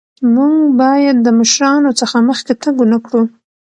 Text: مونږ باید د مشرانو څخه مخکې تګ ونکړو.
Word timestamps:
مونږ 0.33 0.55
باید 0.81 1.17
د 1.21 1.27
مشرانو 1.39 1.89
څخه 1.99 2.17
مخکې 2.29 2.53
تګ 2.63 2.75
ونکړو. 2.79 3.21